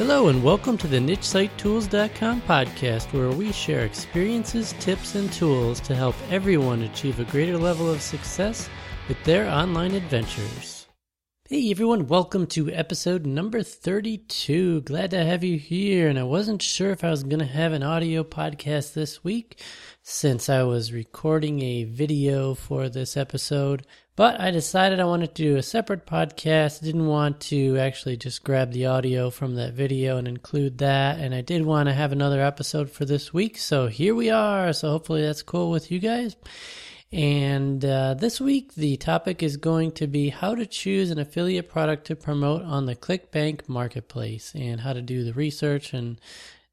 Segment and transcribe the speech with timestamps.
[0.00, 5.94] Hello, and welcome to the NicheSiteTools.com podcast, where we share experiences, tips, and tools to
[5.94, 8.70] help everyone achieve a greater level of success
[9.08, 10.79] with their online adventures.
[11.52, 14.82] Hey everyone, welcome to episode number 32.
[14.82, 16.06] Glad to have you here.
[16.06, 19.58] And I wasn't sure if I was going to have an audio podcast this week
[20.00, 23.84] since I was recording a video for this episode.
[24.14, 26.84] But I decided I wanted to do a separate podcast.
[26.84, 31.18] Didn't want to actually just grab the audio from that video and include that.
[31.18, 33.58] And I did want to have another episode for this week.
[33.58, 34.72] So here we are.
[34.72, 36.36] So hopefully that's cool with you guys.
[37.12, 41.68] And uh, this week, the topic is going to be how to choose an affiliate
[41.68, 46.20] product to promote on the ClickBank marketplace and how to do the research and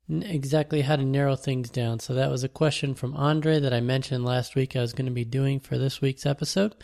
[0.10, 2.00] exactly how to narrow things down.
[2.00, 5.08] So that was a question from Endre that I mentioned last week I was going
[5.08, 6.76] to be doing for this week's episode.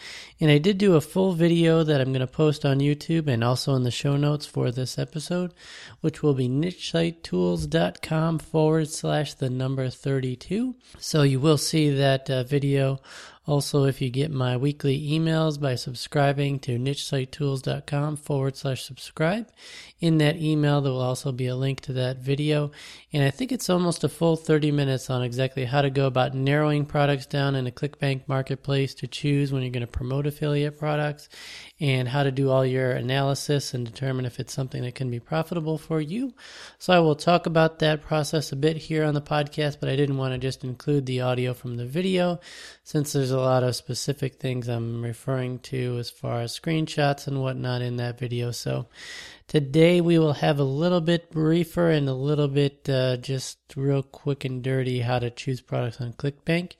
[0.41, 3.41] And I did do a full video that I'm going to post on YouTube and
[3.43, 5.53] also in the show notes for this episode,
[6.01, 10.75] which will be nichesitetools.com forward slash the number 32.
[10.99, 12.99] So you will see that uh, video
[13.45, 19.49] also, if you get my weekly emails by subscribing to nichesitetools.com forward slash subscribe,
[19.99, 22.71] in that email there will also be a link to that video.
[23.11, 26.33] And I think it's almost a full 30 minutes on exactly how to go about
[26.33, 30.79] narrowing products down in a ClickBank marketplace to choose when you're going to promote affiliate
[30.79, 31.27] products
[31.83, 35.19] and how to do all your analysis and determine if it's something that can be
[35.19, 36.33] profitable for you.
[36.79, 39.97] So I will talk about that process a bit here on the podcast, but I
[39.97, 42.39] didn't want to just include the audio from the video
[42.85, 47.41] since there's a lot of specific things I'm referring to as far as screenshots and
[47.41, 48.51] whatnot in that video.
[48.51, 48.87] So
[49.53, 54.01] today we will have a little bit briefer and a little bit uh, just real
[54.01, 56.71] quick and dirty how to choose products on ClickBank.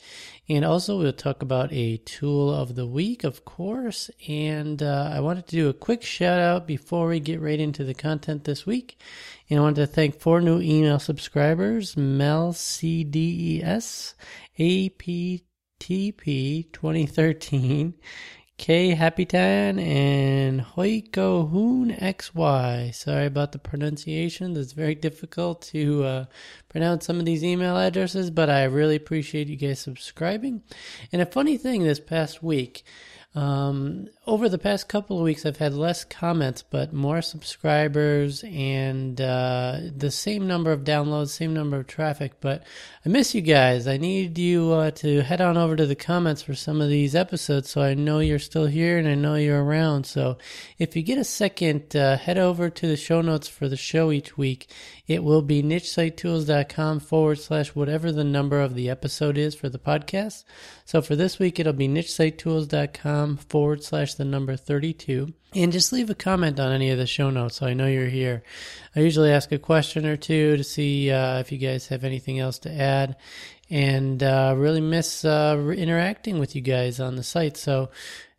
[0.49, 4.09] And also we'll talk about a tool of the week, of course.
[4.27, 7.83] And uh, I wanted to do a quick shout out before we get right into
[7.83, 8.99] the content this week.
[9.51, 14.16] And I wanted to thank four new email subscribers, Mel CDES,
[14.55, 15.44] AP
[15.79, 17.94] TP 2013,
[18.58, 22.94] K Hapitan, and Hoiko Hoon XY.
[22.94, 24.56] Sorry about the pronunciation.
[24.56, 26.25] It's very difficult to uh,
[26.69, 30.62] pronounce some of these email addresses, but I really appreciate you guys subscribing.
[31.12, 32.84] And a funny thing this past week,
[33.36, 39.19] um, over the past couple of weeks, I've had less comments, but more subscribers and
[39.19, 42.39] uh, the same number of downloads, same number of traffic.
[42.39, 42.63] But
[43.06, 43.85] I miss you guys.
[43.85, 47.16] I need you uh, to head on over to the comments for some of these
[47.16, 50.06] episodes so I know you're still here and I know you're around.
[50.06, 50.38] So
[50.79, 54.09] if you get a second, uh, head over to the show notes for the show
[54.09, 54.69] each week.
[55.06, 59.78] It will be nichesitetools.com forward slash whatever the number of the episode is for the
[59.78, 60.45] podcast.
[60.85, 65.34] So for this week, it'll be nichesitetools.com forward slash the number 32.
[65.56, 68.07] And just leave a comment on any of the show notes so I know you're
[68.07, 68.44] here.
[68.96, 72.40] I usually ask a question or two to see uh, if you guys have anything
[72.40, 73.16] else to add.
[73.69, 77.57] And uh, really miss uh, interacting with you guys on the site.
[77.57, 77.90] So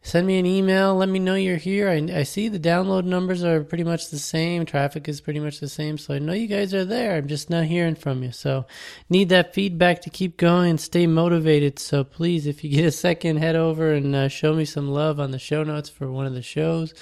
[0.05, 0.95] send me an email.
[0.95, 1.89] Let me know you're here.
[1.89, 4.67] I, I, see the download numbers are pretty much the same.
[4.67, 5.97] Traffic is pretty much the same.
[5.97, 7.17] So I know you guys are there.
[7.17, 8.31] I'm just not hearing from you.
[8.31, 8.67] So
[9.09, 11.79] need that feedback to keep going and stay motivated.
[11.79, 15.19] So please, if you get a second, head over and uh, show me some love
[15.19, 16.93] on the show notes for one of the shows.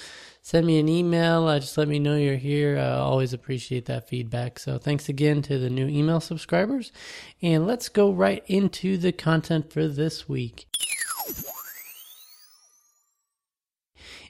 [0.41, 1.47] Send me an email.
[1.47, 2.77] Uh, just let me know you're here.
[2.77, 4.59] I always appreciate that feedback.
[4.59, 6.93] So thanks again to the new email subscribers.
[7.41, 10.67] And let's go right into the content for this week.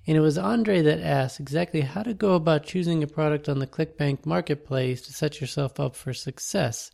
[0.06, 3.60] And it was Endre that asked exactly how to go about choosing a product on
[3.60, 6.92] the ClickBank marketplace to set yourself up for success.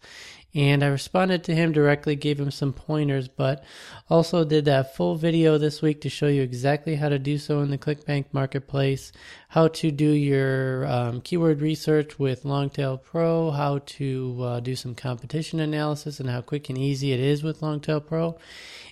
[0.53, 3.63] And I responded to him directly, gave him some pointers, but
[4.09, 7.61] also did that full video this week to show you exactly how to do so
[7.61, 9.11] in the ClickBank marketplace,
[9.49, 14.95] how to do your um, keyword research with Longtail Pro, how to uh, do some
[14.95, 18.37] competition analysis, and how quick and easy it is with Longtail Pro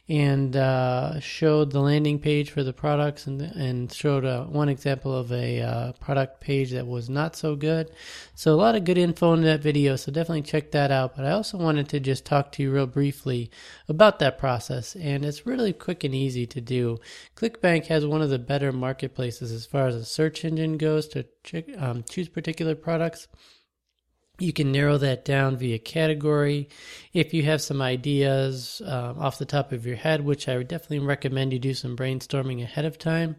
[0.09, 5.13] and uh, showed the landing page for the products and and showed uh, one example
[5.13, 7.91] of a uh, product page that was not so good.
[8.33, 9.97] So a lot of good info in that video.
[9.97, 11.15] So definitely check that out.
[11.15, 13.51] But I also wanted to just talk to you real briefly
[13.89, 16.99] about that process, and it's really quick and easy to do.
[17.35, 21.25] ClickBank has one of the better marketplaces as far as a search engine goes to
[21.77, 23.27] um, choose particular products.
[24.39, 26.69] You can narrow that down via category.
[27.11, 30.67] If you have some ideas uh, off the top of your head, which I would
[30.67, 33.37] definitely recommend you do some brainstorming ahead of time.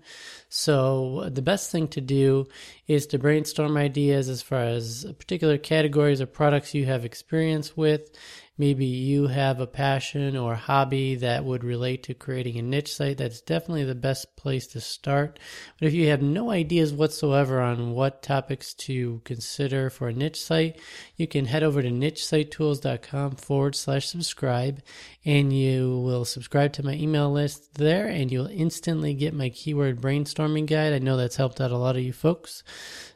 [0.48, 2.48] So, the best thing to do
[2.88, 8.10] is to brainstorm ideas as far as particular categories or products you have experience with
[8.58, 13.18] maybe you have a passion or hobby that would relate to creating a niche site,
[13.18, 15.38] that's definitely the best place to start.
[15.78, 20.42] But if you have no ideas whatsoever on what topics to consider for a niche
[20.42, 20.80] site,
[21.16, 24.82] you can head over to nichesitetools.com forward slash subscribe
[25.24, 30.00] and you will subscribe to my email list there and you'll instantly get my keyword
[30.00, 30.92] brainstorming guide.
[30.92, 32.64] I know that's helped out a lot of you folks.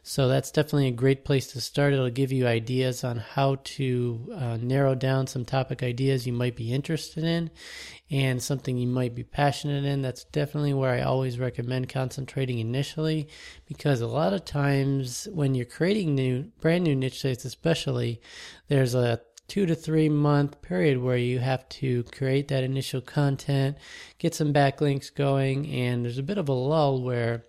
[0.05, 1.93] So that's definitely a great place to start.
[1.93, 6.57] It'll give you ideas on how to uh, narrow down some topic ideas you might
[6.57, 7.49] be interested in
[8.11, 10.01] and something you might be passionate in.
[10.01, 13.29] That's definitely where I always recommend concentrating initially
[13.65, 18.19] because a lot of times when you're creating new, brand new niche sites, especially,
[18.67, 23.77] there's a two to three month period where you have to create that initial content,
[24.17, 27.45] get some backlinks going, and there's a bit of a lull where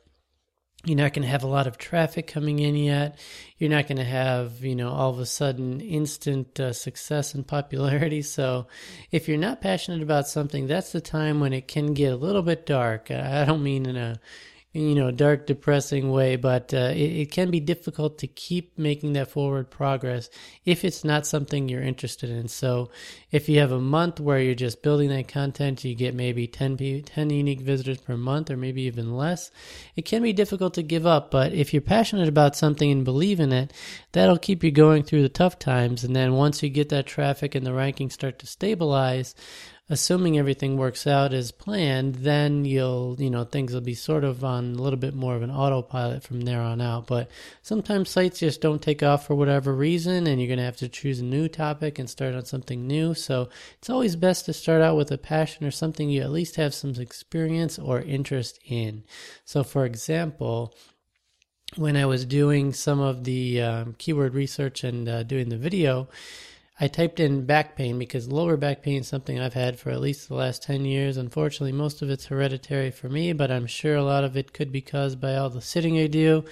[0.84, 3.18] you're not going to have a lot of traffic coming in yet.
[3.58, 7.46] You're not going to have, you know, all of a sudden instant uh, success and
[7.46, 8.22] popularity.
[8.34, 8.66] So,
[9.12, 12.42] if you're not passionate about something, that's the time when it can get a little
[12.42, 13.10] bit dark.
[13.10, 14.18] I don't mean in a
[14.74, 19.12] you know, dark, depressing way, but uh, it, it, can be difficult to keep making
[19.12, 20.28] that forward progress
[20.64, 22.48] if it's not something you're interested in.
[22.48, 22.90] So,
[23.30, 27.02] if you have a month where you're just building that content, you get maybe 10,
[27.04, 29.52] 10 unique visitors per month or maybe even less,
[29.94, 31.30] it can be difficult to give up.
[31.30, 33.72] But if you're passionate about something and believe in it,
[34.10, 36.02] that'll keep you going through the tough times.
[36.02, 39.36] And then once you get that traffic and the rankings start to stabilize,
[39.90, 44.42] assuming everything works out as planned, then you'll, you know, things will be sort of
[44.42, 47.06] on a little bit more of an autopilot from there on out.
[47.06, 50.78] But sometimes sites just don't take off for whatever reason, and you're going to have
[50.78, 53.12] to choose a new topic and start on something new.
[53.12, 56.56] So it's always best to start out with a passion or something you at least
[56.56, 59.04] have some experience or interest in.
[59.44, 60.74] So, for example,
[61.76, 66.08] when I was doing some of the um, keyword research and uh, doing the video,
[66.80, 70.00] I typed in back pain because lower back pain is something I've had for at
[70.00, 71.16] least the last 10 years.
[71.16, 74.72] Unfortunately, most of it's hereditary for me, but I'm sure a lot of it could
[74.72, 76.44] be caused by all the sitting I do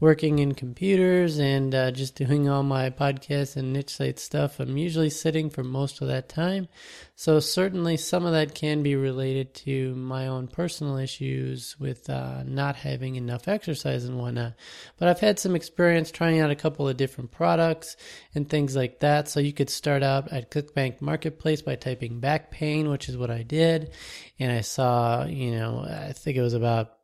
[0.00, 4.76] working in computers and uh, just doing all my podcasts and niche site stuff, I'm
[4.76, 6.68] usually sitting for most of that time.
[7.16, 12.44] So, certainly, some of that can be related to my own personal issues with uh,
[12.44, 14.54] not having enough exercise and whatnot.
[14.98, 17.96] But I've had some experience trying out a couple of different products
[18.34, 19.28] and things like that.
[19.28, 23.30] So, you could start out at ClickBank Marketplace by typing back pain, which is what
[23.30, 23.90] I did.
[24.38, 26.97] And I saw, you know, I think it was about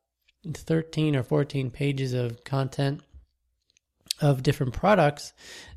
[0.52, 3.00] 13 or 14 pages of content
[4.20, 5.32] of different products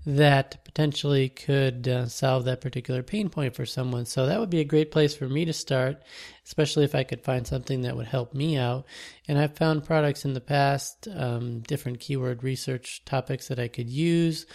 [0.06, 4.06] that potentially could uh, solve that particular pain point for someone.
[4.06, 6.02] So that would be a great place for me to start,
[6.46, 8.86] especially if I could find something that would help me out.
[9.28, 13.90] And I've found products in the past, um, different keyword research topics that I could
[13.90, 14.46] use.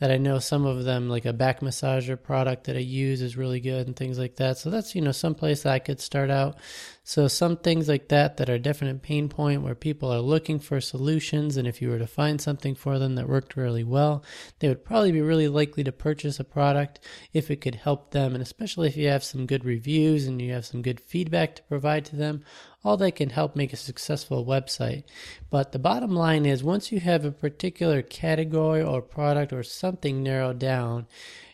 [0.00, 3.36] That I know some of them, like a back massager product that I use, is
[3.36, 4.58] really good and things like that.
[4.58, 6.56] So that's you know some place that I could start out.
[7.04, 10.80] So some things like that that are definite pain point where people are looking for
[10.80, 14.24] solutions, and if you were to find something for them that worked really well,
[14.60, 17.00] they would probably be really likely to purchase a product
[17.32, 20.52] if it could help them, and especially if you have some good reviews and you
[20.52, 22.42] have some good feedback to provide to them,
[22.82, 25.04] all that can help make a successful website.
[25.50, 30.22] But the bottom line is once you have a particular category or product or something
[30.22, 31.06] narrowed down,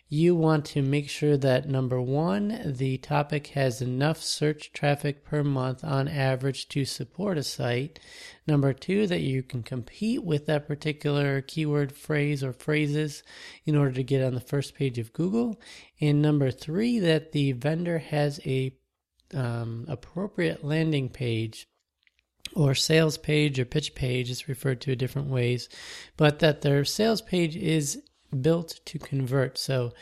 [0.09, 5.43] you want to make sure that number one, the topic has enough search traffic per
[5.43, 7.99] month on average to support a site.
[8.47, 13.25] Number two, that you can compete with that particular keyword phrase or phrases
[13.65, 15.61] in order to get on the first page of Google.
[16.01, 18.77] And number three, that the vendor has a
[19.35, 21.69] um, appropriate landing page
[22.55, 25.69] or sales page or pitch page is referred to different ways,
[26.17, 28.03] but that their sales page is
[28.41, 29.59] built to convert.
[29.59, 29.93] So,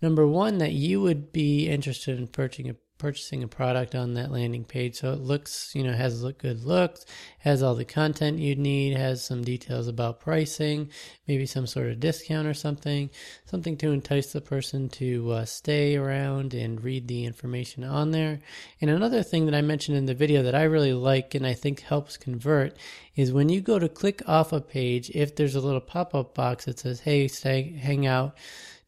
[0.00, 4.30] number one, that you would be interested in purchasing a purchasing a product on that
[4.30, 4.96] landing page.
[4.96, 7.06] So it looks, you know, has look good looks,
[7.38, 10.90] has all the content you'd need, has some details about pricing,
[11.26, 13.08] maybe some sort of discount or something,
[13.46, 18.38] something to entice the person to uh, stay around and read the information on there.
[18.80, 21.54] And another thing that I mentioned in the video that I really like and I
[21.54, 22.76] think helps convert
[23.16, 26.34] is when you go to click off a page, if there's a little pop up
[26.34, 28.36] box that says, hey, stay, hang out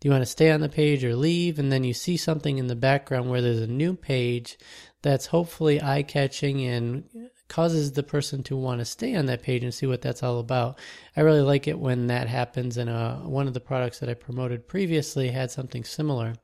[0.03, 1.61] do you want to stay on the page or leave?
[1.61, 4.59] And then you see something in the background where there's a new page
[5.01, 7.05] that's hopefully eye catching and
[7.47, 10.41] causes the person to want to stay on that page and see what that's all
[10.41, 10.77] about.
[11.17, 14.15] I really like it when that happens, and uh, one of the products that I
[14.15, 16.35] promoted previously had something similar.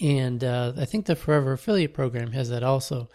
[0.00, 3.08] And uh, I think the Forever Affiliate Program has that also.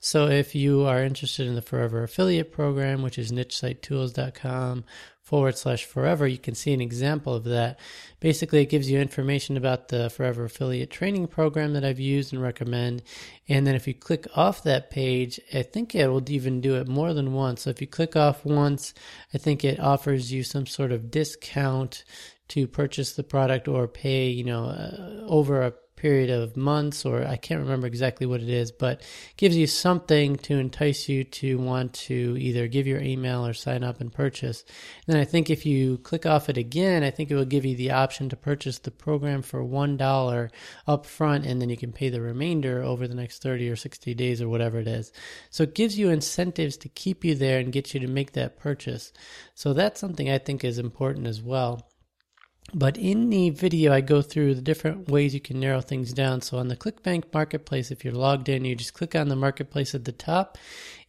[0.00, 4.84] So if you are interested in the Forever Affiliate Program, which is nichesitetools.com
[5.22, 7.78] forward slash forever, you can see an example of that.
[8.20, 12.42] Basically, it gives you information about the Forever Affiliate Training Program that I've used and
[12.42, 13.02] recommend.
[13.48, 16.88] And then if you click off that page, I think it will even do it
[16.88, 17.62] more than once.
[17.62, 18.92] So if you click off once,
[19.32, 22.04] I think it offers you some sort of discount
[22.48, 25.72] to purchase the product or pay, you know, uh, over a
[26.04, 29.00] period of months, or I can't remember exactly what it is, but
[29.38, 33.82] gives you something to entice you to want to either give your email or sign
[33.82, 34.64] up and purchase.
[35.06, 37.64] And then I think if you click off it again, I think it will give
[37.64, 40.50] you the option to purchase the program for $1
[40.86, 44.12] up front, and then you can pay the remainder over the next 30 or 60
[44.12, 45.10] days or whatever it is.
[45.48, 48.58] So it gives you incentives to keep you there and get you to make that
[48.58, 49.10] purchase.
[49.54, 51.88] So that's something I think is important as well.
[52.72, 56.40] But in the video, I go through the different ways you can narrow things down.
[56.40, 59.94] So on the ClickBank Marketplace, if you're logged in, you just click on the Marketplace
[59.94, 60.58] at the top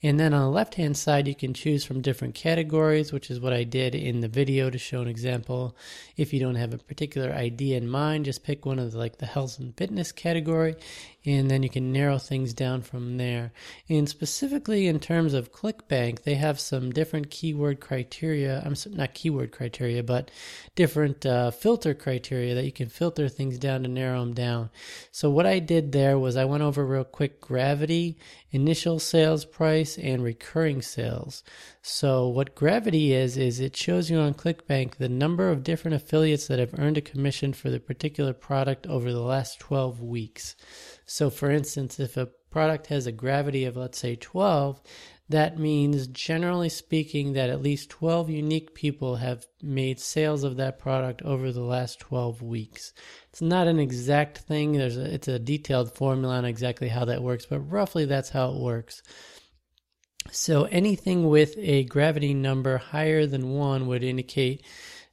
[0.04, 3.40] and then on the left hand side, you can choose from different categories, which is
[3.40, 5.76] what I did in the video to show an example.
[6.18, 9.18] If you don't have a particular idea in mind, just pick one of the, like
[9.18, 10.76] the health and fitness category,
[11.26, 13.52] and then you can narrow things down from there.
[13.90, 18.62] And specifically in terms of ClickBank, they have some different keyword criteria.
[18.66, 20.30] I'm not keyword criteria, but
[20.76, 24.70] different uh, filter criteria that you can filter things down to narrow them down.
[25.12, 28.18] So what I did there was I went over real quick gravity
[28.56, 31.44] initial sales price and recurring sales.
[31.82, 36.48] So what gravity is is it shows you on ClickBank the number of different affiliates
[36.48, 40.56] that have earned a commission for the particular product over the last 12 weeks.
[41.06, 44.82] So for instance, if a product has a gravity of let's say 12,
[45.30, 50.78] that means, generally speaking, that at least 12 unique people have made sales of that
[50.78, 52.94] product over the last 12 weeks.
[53.32, 54.74] It's not an exact thing.
[54.74, 58.52] There's a, it's a detailed formula on exactly how that works, but roughly that's how
[58.52, 59.02] it works.
[60.32, 64.66] So anything with a gravity number higher than one would indicate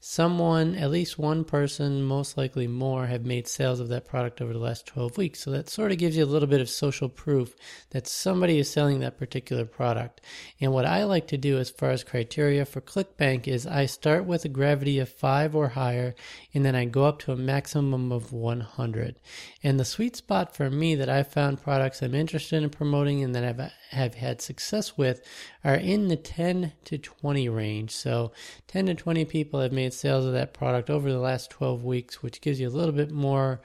[0.05, 4.53] someone, at least one person, most likely more, have made sales of that product over
[4.53, 5.41] the last 12 weeks.
[5.41, 7.55] So that sort of gives you a little bit of social proof
[7.91, 10.21] that somebody is selling that particular product.
[10.61, 14.25] And what I like to do as far as criteria for ClickBank is I start
[14.25, 16.17] with a gravity of five or higher,
[16.53, 19.21] and then I go up to a maximum of 100.
[19.63, 23.37] And the sweet spot for me that I've found products I'm interested in promoting and
[23.37, 25.23] that I've have had success with
[25.65, 27.91] are in the 10 to 20 range.
[27.91, 28.33] So
[28.69, 32.23] 10 to 20 people have made sales of that product over the last 12 weeks,
[32.23, 33.61] which gives you a little bit more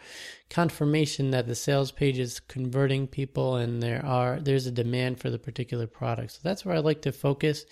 [0.49, 5.29] confirmation that the sales page is converting people and there are there's a demand for
[5.29, 6.33] the particular product.
[6.33, 7.65] So that's where I like to focus.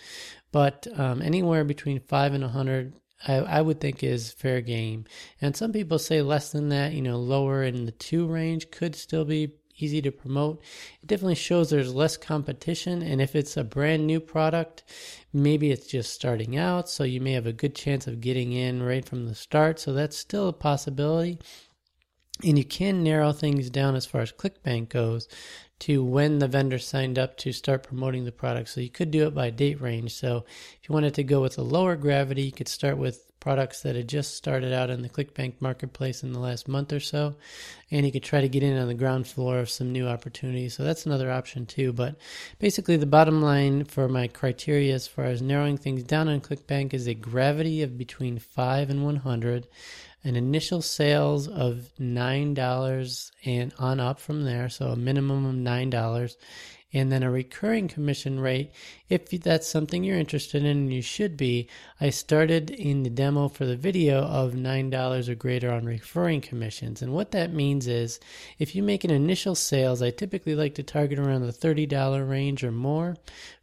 [0.51, 2.93] But um, anywhere between 5 and 100
[3.27, 5.05] I, I, would think is fair game.
[5.41, 8.93] And some people say less than that, you know, lower in the two range could
[8.93, 10.61] still be easy to promote.
[11.01, 13.01] It definitely shows there's less competition.
[13.01, 14.83] And if it's a brand new product,
[15.33, 16.89] maybe it's just starting out.
[16.89, 19.79] So you may have a good chance of getting in right from the start.
[19.79, 21.39] So that's still a possibility.
[22.43, 25.27] And you can narrow things down as far as ClickBank goes
[25.79, 28.69] to when the vendor signed up to start promoting the product.
[28.69, 30.13] So you could do it by date range.
[30.13, 30.45] So
[30.81, 33.95] if you wanted to go with a lower gravity, you could start with products that
[33.95, 37.35] had just started out in the ClickBank marketplace in the last month or so.
[37.91, 40.73] And you could try to get in on the ground floor of some new opportunities.
[40.73, 41.93] So that's another option too.
[41.93, 42.15] But
[42.57, 46.91] basically, the bottom line for my criteria as far as narrowing things down on ClickBank
[46.95, 49.67] is a gravity of between 5 and 100
[50.25, 56.35] an initial sales of $9 and on up from there, so a minimum of $9,
[56.93, 58.71] and then a recurring commission rate.
[59.09, 61.67] If that's something you're interested in and you should be.
[61.99, 67.01] I started in the demo for the video of $9 or greater on recurring commissions
[67.01, 68.19] and what that means is
[68.59, 72.63] if you make an initial sales i typically like to target around the $30 range
[72.63, 73.15] or more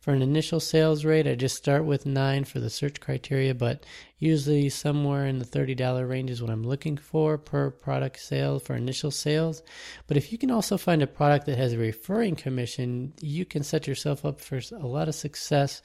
[0.02, 3.86] for an initial sales rate i just start with 9 for the search criteria but
[4.18, 8.74] usually somewhere in the $30 range is what i'm looking for per product sale for
[8.74, 9.62] initial sales.
[10.06, 13.62] But if you can also find a product that has a recurring commission you can
[13.62, 15.82] set yourself up for a lot of success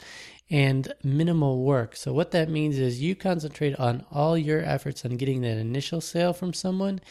[0.49, 1.95] and minimal work.
[1.95, 5.99] So, what that means is you concentrate on all your efforts on getting that initial
[5.99, 7.01] sale from someone,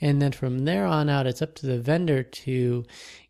[0.00, 2.84] and then from there on out, it's up to the vendor to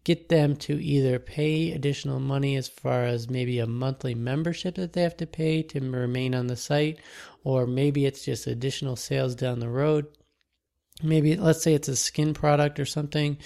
[0.04, 4.92] get them to either pay additional money as far as maybe a monthly membership that
[4.92, 6.99] they have to pay to remain on the site,
[7.42, 10.06] or maybe it's just additional sales down the road
[11.02, 13.37] maybe let's say it's a skin product or something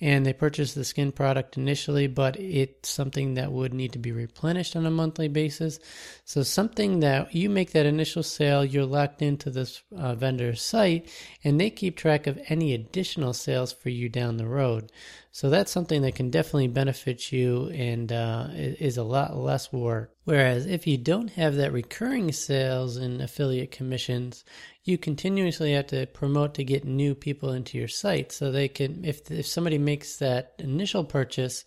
[0.00, 4.12] and they purchase the skin product initially but it's something that would need to be
[4.12, 5.78] replenished on a monthly basis.
[6.24, 11.10] So something that you make that initial sale you're locked into this uh, vendor's site
[11.44, 14.90] and they keep track of any additional sales for you down the road.
[15.30, 20.14] So that's something that can definitely benefit you and uh, is a lot less work.
[20.24, 24.44] Whereas if you don't have that recurring sales and affiliate commissions
[24.86, 28.30] you continuously have to promote to get new people into your site.
[28.30, 31.64] So they can if if somebody makes that initial purchase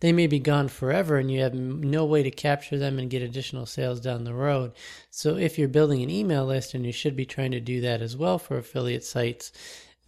[0.00, 3.22] they may be gone forever and you have no way to capture them and get
[3.22, 4.72] additional sales down the road
[5.10, 8.00] so if you're building an email list and you should be trying to do that
[8.00, 9.50] as well for affiliate sites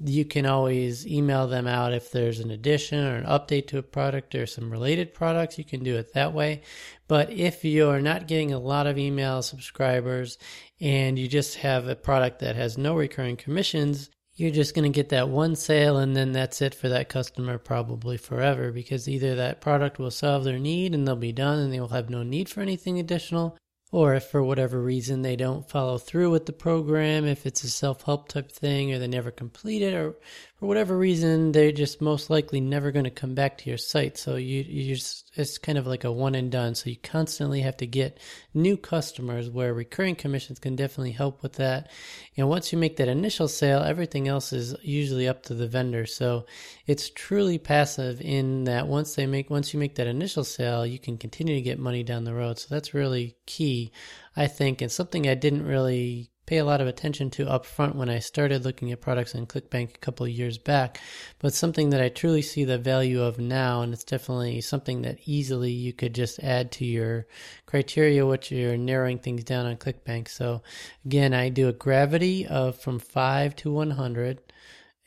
[0.01, 3.83] you can always email them out if there's an addition or an update to a
[3.83, 5.57] product or some related products.
[5.57, 6.63] You can do it that way.
[7.07, 10.37] But if you're not getting a lot of email subscribers
[10.81, 14.95] and you just have a product that has no recurring commissions, you're just going to
[14.95, 19.37] get that one sale and then that's it for that customer probably forever because either
[19.37, 22.23] that product will solve their need and they'll be done and they will have no
[22.23, 23.57] need for anything additional
[23.95, 27.71] or if for whatever reason they don't follow through with the program, if it's a
[27.71, 30.17] self help type thing, or they never complete it, or
[30.57, 34.17] for whatever reason, they're just most likely never going to come back to your site.
[34.17, 36.77] So you, you just, it's kind of like a one and done.
[36.77, 38.21] So you constantly have to get
[38.55, 41.91] new customers where recurring commissions can definitely help with that.
[42.37, 46.07] And once you make that initial sale, everything else is usually up to the vendor.
[46.07, 46.47] So
[46.87, 51.01] it's truly passive in that once they make, once you make that initial sale, you
[51.01, 52.61] can continue to get money down the road.
[52.61, 53.91] So that's really key,
[54.37, 57.97] I think, and something I didn't really pay a lot of attention to up front
[57.97, 61.01] when I started looking at products in ClickBank a couple years back,
[61.39, 65.19] but something that I truly see the value of now, and it's definitely something that
[65.25, 67.27] easily you could just add to your
[67.67, 70.29] criteria, which you're narrowing things down on ClickBank.
[70.29, 70.63] So
[71.05, 74.41] again, I do a gravity of from five to 100,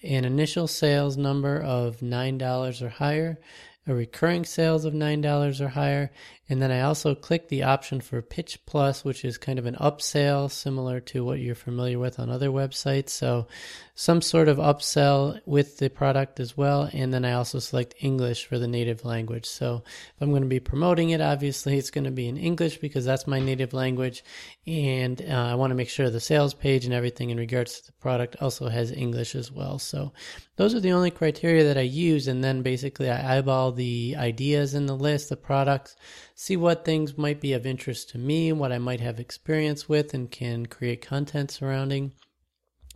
[0.04, 3.40] an initial sales number of $9 or higher,
[3.86, 6.12] a recurring sales of $9 or higher.
[6.50, 9.76] And then I also click the option for Pitch Plus, which is kind of an
[9.76, 13.10] upsell similar to what you're familiar with on other websites.
[13.10, 13.48] So
[13.96, 16.90] some sort of upsell with the product as well.
[16.94, 19.46] And then I also select English for the native language.
[19.46, 22.78] So if I'm going to be promoting it, obviously it's going to be in English
[22.78, 24.24] because that's my native language.
[24.66, 27.88] And uh, I want to make sure the sales page and everything in regards to
[27.88, 29.80] the product also has English as well.
[29.80, 30.14] So
[30.56, 32.28] those are the only criteria that I use.
[32.28, 35.96] And then basically I eyeball the ideas in the list, the products,
[36.40, 40.14] see what things might be of interest to me, what I might have experience with,
[40.14, 42.14] and can create content surrounding.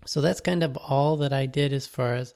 [0.06, 2.36] So that's kind of all that I did as far as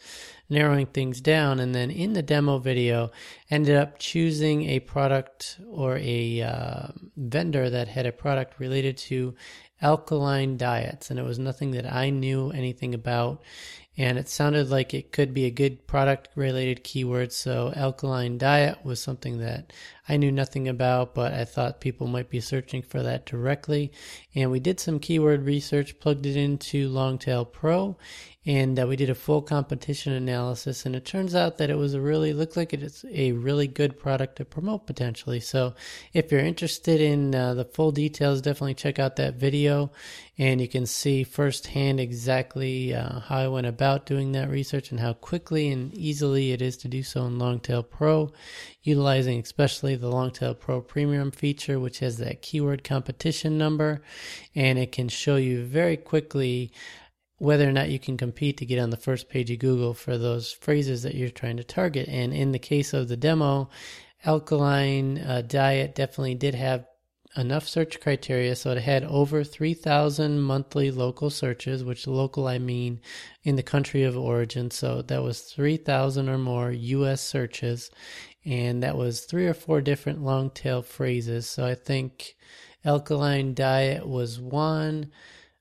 [0.50, 1.59] narrowing things down.
[1.59, 3.11] And then in the demo video,
[3.51, 9.35] ended up choosing a product or a uh, vendor that had a product related to
[9.83, 11.11] alkaline diets.
[11.11, 13.44] And it was nothing that I knew anything about
[13.98, 17.31] and it sounded like it could be a good product related keyword.
[17.31, 19.72] So, alkaline diet was something that
[20.07, 23.91] I knew nothing about, but I thought people might be searching for that directly.
[24.35, 27.98] And we did some keyword research, plugged it into Longtail Pro,
[28.46, 30.85] and uh, we did a full competition analysis.
[30.85, 33.98] And it turns out that it was a really looked like it's a really good
[33.98, 35.39] product to promote potentially.
[35.39, 35.74] So,
[36.13, 39.91] if you're interested in uh, the full details, definitely check out that video,
[40.37, 45.00] and you can see firsthand exactly uh, how I went about doing that research and
[45.00, 48.31] how quickly and easily it is to do so in Longtail Pro
[48.85, 54.01] utilizing especially the Longtail Pro Premium feature, which has that keyword competition number,
[54.53, 56.71] and it can show you very quickly
[57.37, 60.17] whether or not you can compete to get on the first page of Google for
[60.17, 62.07] those phrases that you're trying to target.
[62.07, 63.69] And in the case of the demo,
[64.24, 66.85] alkaline uh, diet definitely did have
[67.37, 73.00] enough search criteria so it had over 3000 monthly local searches which local i mean
[73.43, 77.91] in the country of origin so that was 3000 or more us searches
[78.45, 81.50] and that was three or four different long tail phrases.
[81.50, 82.35] So I think
[82.85, 85.11] alkaline diet was one,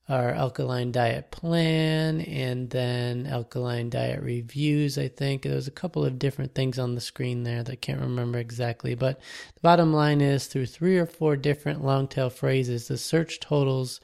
[0.08, 4.98] our alkaline diet plan, and then alkaline diet reviews.
[4.98, 8.00] I think there's a couple of different things on the screen there that I can't
[8.00, 8.94] remember exactly.
[8.94, 9.20] But
[9.54, 14.00] the bottom line is through three or four different long tail phrases, the search totals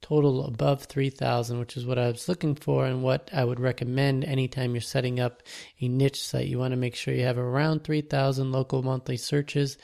[0.00, 4.24] total above 3000 which is what i was looking for and what i would recommend
[4.24, 5.42] anytime you're setting up
[5.80, 9.76] a niche site you want to make sure you have around 3000 local monthly searches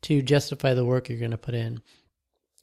[0.00, 1.82] to justify the work you're going to put in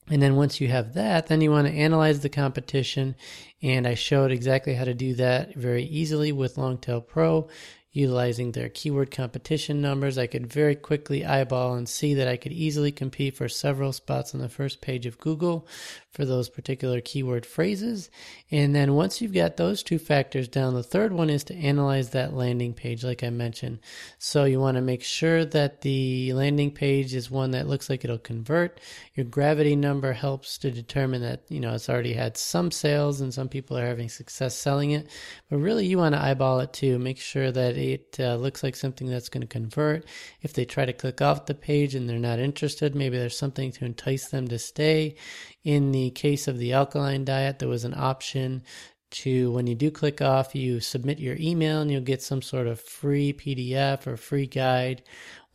[0.10, 3.16] and then once you have that then you want to analyze the competition.
[3.62, 7.48] And I showed exactly how to do that very easily with Longtail Pro
[7.96, 12.52] utilizing their keyword competition numbers, I could very quickly eyeball and see that I could
[12.52, 15.66] easily compete for several spots on the first page of Google
[16.12, 18.10] for those particular keyword phrases.
[18.52, 22.10] And then once you've got those two factors down, the third one is to analyze
[22.10, 23.80] that landing page, like I mentioned.
[24.18, 28.04] So you want to make sure that the landing page is one that looks like
[28.04, 28.80] it'll convert.
[29.16, 33.34] Your gravity number helps to determine that, you know, it's already had some sales and
[33.34, 35.08] some people are having success selling it.
[35.50, 36.98] But really, you want to eyeball it too.
[36.98, 40.06] Make sure that it uh, looks like something that's going to convert.
[40.42, 43.72] If they try to click off the page and they're not interested, maybe there's something
[43.74, 45.16] to entice them to stay.
[45.64, 48.64] In the case of the alkaline diet, there was an option
[49.12, 52.68] to when you do click off, you submit your email and you'll get some sort
[52.68, 55.04] of free PDF or free guide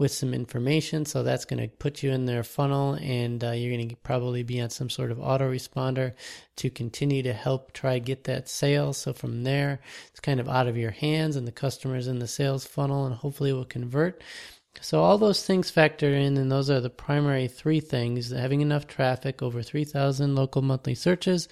[0.00, 1.04] with some information.
[1.04, 4.42] So that's going to put you in their funnel and uh, you're going to probably
[4.42, 6.14] be on some sort of autoresponder
[6.56, 8.94] to continue to help try get that sale.
[8.94, 12.26] So from there, it's kind of out of your hands and the customer's in the
[12.26, 14.22] sales funnel and hopefully will convert.
[14.82, 18.86] So all those things factor in, and those are the primary three things: having enough
[18.86, 21.48] traffic, over 3,000 local monthly searches,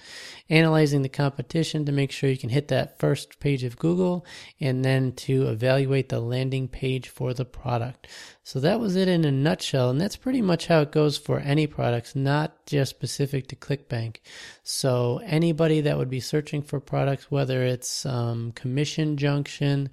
[0.49, 4.25] analyzing the competition to make sure you can hit that first page of Google,
[4.59, 8.07] and then to evaluate the landing page for the product.
[8.43, 11.39] So that was it in a nutshell, and that's pretty much how it goes for
[11.39, 14.17] any products, not just specific to ClickBank.
[14.63, 19.89] So anybody that would be searching for products, whether it's um, Commission Junction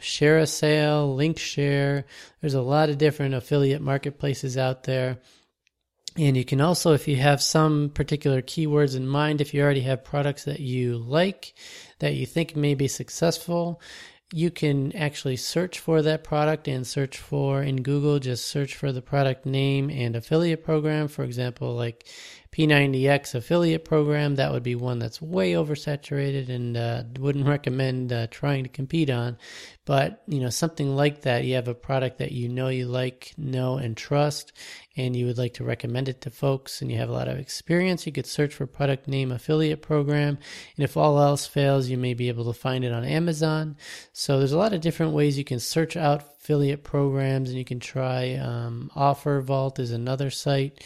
[0.00, 2.04] ShareASale, LinkShare.
[2.40, 5.18] There's a lot of different affiliate marketplaces out there.
[6.18, 9.82] And you can also, if you have some particular keywords in mind, if you already
[9.82, 11.54] have products that you like,
[11.98, 13.82] that you think may be successful,
[14.32, 18.92] you can actually search for that product and search for in Google, just search for
[18.92, 21.06] the product name and affiliate program.
[21.08, 22.08] For example, like
[22.56, 28.28] P90X affiliate program, that would be one that's way oversaturated and uh, wouldn't recommend uh,
[28.28, 29.36] trying to compete on.
[29.84, 33.34] But, you know, something like that, you have a product that you know you like,
[33.36, 34.54] know, and trust,
[34.96, 37.38] and you would like to recommend it to folks and you have a lot of
[37.38, 40.38] experience, you could search for product name affiliate program.
[40.76, 43.76] And if all else fails, you may be able to find it on Amazon.
[44.14, 47.66] So there's a lot of different ways you can search out affiliate programs and you
[47.66, 50.82] can try um, Offer Vault is another site.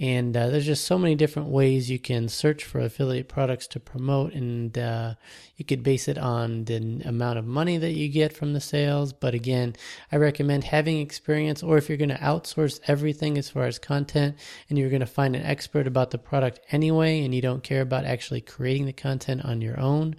[0.00, 3.80] And uh, there's just so many different ways you can search for affiliate products to
[3.80, 5.14] promote, and uh,
[5.56, 9.12] you could base it on the amount of money that you get from the sales.
[9.12, 9.76] But again,
[10.10, 14.36] I recommend having experience, or if you're going to outsource everything as far as content
[14.70, 17.82] and you're going to find an expert about the product anyway, and you don't care
[17.82, 20.16] about actually creating the content on your own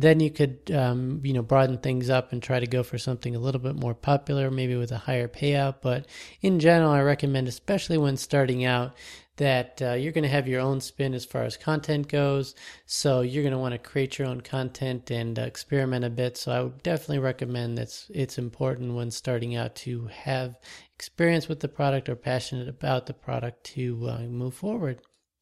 [0.00, 3.34] then you could um, you know broaden things up and try to go for something
[3.34, 5.76] a little bit more popular maybe with a higher payout.
[5.82, 6.06] But
[6.40, 8.94] in general i recommend especially when starting out
[9.40, 12.54] that uh, you're going to have your own spin as far as content goes.
[12.84, 16.36] So you're going to want to create your own content and uh, experiment a bit.
[16.36, 20.56] So i would definitely recommend that it's important when starting out to have
[20.94, 25.00] experience with the product or passionate about the product to uh, move forward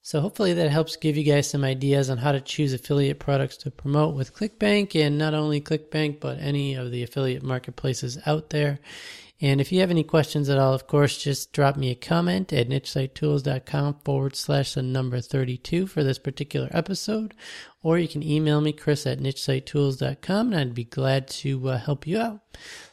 [0.09, 3.59] so hopefully that helps give you guys some ideas on how to choose affiliate products
[3.59, 8.49] to promote with ClickBank and not only ClickBank, but any of the affiliate marketplaces out
[8.49, 8.81] there.
[9.39, 12.55] And if you have any questions at all, of course, just drop me a comment
[12.55, 17.35] at nichesitetools.com forward slash the number 32 for this particular episode.
[17.81, 22.09] Or you can email me, chris at nichesitetools.com, and I'd be glad to uh, help
[22.09, 22.41] you out.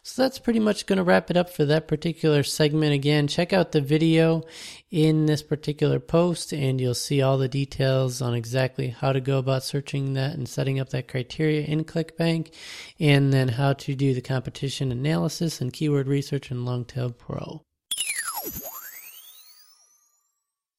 [0.03, 2.93] So that's pretty much going to wrap it up for that particular segment.
[2.93, 4.43] Again, check out the video
[4.91, 9.39] in this particular post, and you'll see all the details on exactly how to go
[9.39, 12.53] about searching that and setting up that criteria in ClickBank,
[12.99, 17.63] and then how to do the competition analysis and keyword research in Longtail Pro.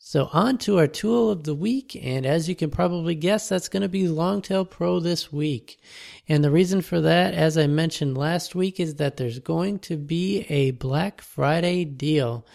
[0.08, 1.98] So, on to our tool of the week.
[2.00, 5.80] And as you can probably guess, that's going to be Longtail Pro this week.
[6.28, 9.96] And the reason for that, as I mentioned last week, is that there's going to
[9.96, 12.46] be a Black Friday deal.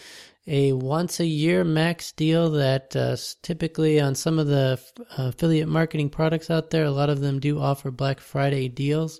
[0.47, 4.79] A once a year max deal that uh, typically on some of the
[5.17, 9.19] uh, affiliate marketing products out there, a lot of them do offer Black Friday deals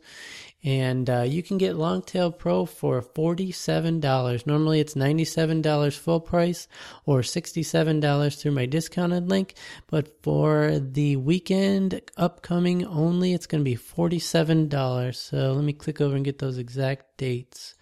[0.63, 4.45] and uh, you can get Longtail Pro for $47.
[4.45, 6.67] Normally it's $97 full price
[7.05, 9.55] or $67 through my discounted link,
[9.87, 15.15] but for the weekend upcoming only, it's going to be $47.
[15.15, 17.75] So let me click over and get those exact dates.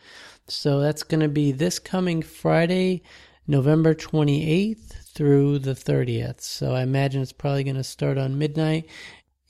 [0.47, 3.03] So that's going to be this coming Friday,
[3.45, 6.41] November 28th through the 30th.
[6.41, 8.87] So I imagine it's probably going to start on midnight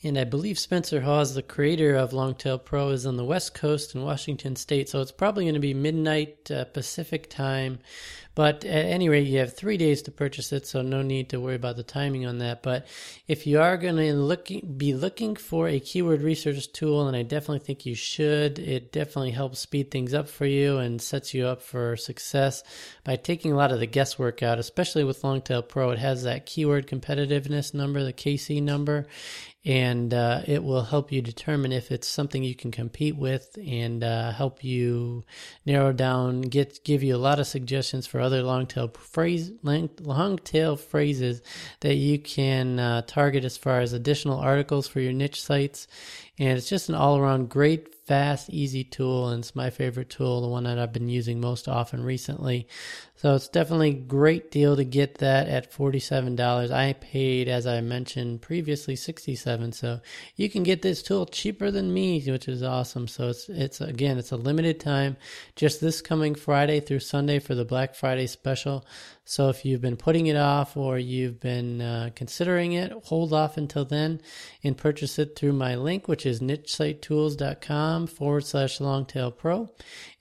[0.01, 3.93] and I believe Spencer Haws, the creator of Longtail Pro, is on the West Coast
[3.93, 4.87] in Washington State.
[4.87, 7.79] So it's probably going to be midnight uh, Pacific time.
[8.35, 11.39] But at any rate, you have three days to purchase it, so no need to
[11.39, 12.63] worry about the timing on that.
[12.63, 12.87] But
[13.27, 17.23] if you are going to look, be looking for a keyword research tool, and I
[17.23, 21.47] definitely think you should, it definitely helps speed things up for you and sets you
[21.47, 22.63] up for success
[23.03, 25.89] by taking a lot of the guesswork out, especially with Longtail Pro.
[25.91, 29.07] It has that keyword competitiveness number, the KC number,
[29.65, 34.03] and uh, it will help you determine if it's something you can compete with and
[34.03, 35.25] uh, help you
[35.65, 40.37] narrow down get give you a lot of suggestions for other long tail phrase long
[40.39, 41.41] tail phrases
[41.81, 45.87] that you can uh, target as far as additional articles for your niche sites.
[46.37, 50.47] And it's just an all-around great fast easy tool and it's my favorite tool the
[50.47, 52.67] one that i've been using most often recently
[53.19, 56.71] so it's definitely a great deal to get that at $47.
[56.71, 59.99] I paid, as I mentioned previously, 67 So
[60.37, 63.09] you can get this tool cheaper than me, which is awesome.
[63.09, 65.17] So it's, it's again, it's a limited time,
[65.57, 68.85] just this coming Friday through Sunday for the Black Friday special.
[69.25, 73.57] So if you've been putting it off or you've been uh, considering it, hold off
[73.57, 74.21] until then
[74.63, 79.69] and purchase it through my link, which is nichesitetools.com forward slash longtail pro.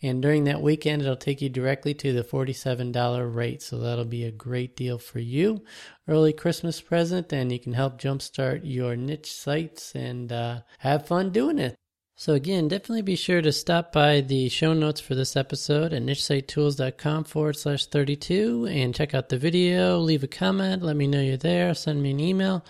[0.03, 3.63] And during that weekend, it'll take you directly to the $47 rate.
[3.63, 5.65] So that'll be a great deal for you.
[6.07, 11.31] Early Christmas present, and you can help jumpstart your niche sites and uh, have fun
[11.31, 11.77] doing it.
[12.21, 16.03] So again, definitely be sure to stop by the show notes for this episode at
[16.03, 21.21] nichesitetools.com forward slash 32 and check out the video, leave a comment, let me know
[21.21, 22.65] you're there, send me an email.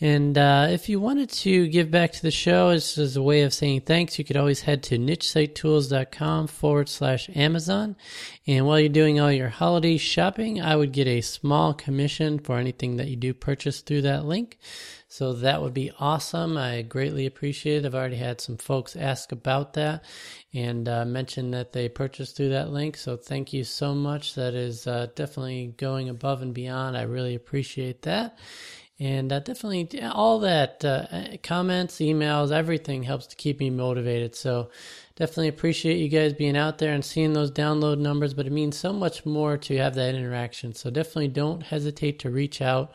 [0.00, 3.42] And uh, if you wanted to give back to the show as, as a way
[3.42, 7.94] of saying thanks, you could always head to nichesitetools.com forward slash Amazon.
[8.44, 12.58] And while you're doing all your holiday shopping, I would get a small commission for
[12.58, 14.58] anything that you do purchase through that link.
[15.06, 16.58] So that would be awesome.
[16.58, 17.86] I greatly appreciate it.
[17.86, 20.04] I've already had some folks ask about that
[20.52, 22.96] and uh, mention that they purchased through that link.
[22.96, 24.34] So thank you so much.
[24.34, 26.96] That is uh, definitely going above and beyond.
[26.96, 28.36] I really appreciate that.
[29.00, 34.36] And uh, definitely all that uh, comments, emails, everything helps to keep me motivated.
[34.36, 34.70] So
[35.16, 38.78] definitely appreciate you guys being out there and seeing those download numbers, but it means
[38.78, 40.74] so much more to have that interaction.
[40.74, 42.92] So definitely don't hesitate to reach out.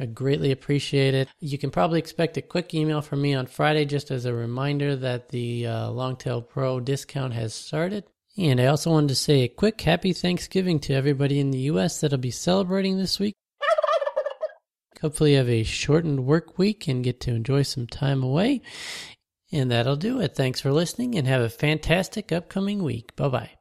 [0.00, 1.28] I greatly appreciate it.
[1.38, 4.96] You can probably expect a quick email from me on Friday just as a reminder
[4.96, 8.04] that the uh, Longtail Pro discount has started.
[8.36, 12.00] And I also wanted to say a quick happy Thanksgiving to everybody in the U.S.
[12.00, 13.34] that'll be celebrating this week.
[15.00, 18.62] Hopefully, you have a shortened work week and get to enjoy some time away.
[19.52, 20.34] And that'll do it.
[20.34, 23.14] Thanks for listening and have a fantastic upcoming week.
[23.16, 23.55] Bye bye.